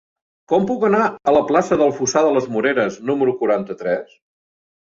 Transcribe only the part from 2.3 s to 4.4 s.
les Moreres número quaranta-tres?